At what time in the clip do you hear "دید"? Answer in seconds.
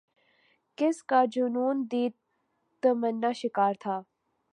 1.91-2.13